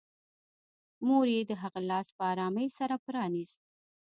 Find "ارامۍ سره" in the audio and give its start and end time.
2.31-2.95